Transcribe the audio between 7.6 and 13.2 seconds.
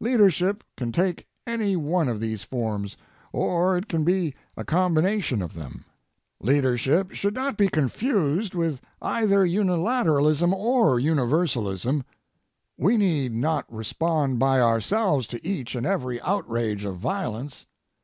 confused with either unilateralism or universalism. We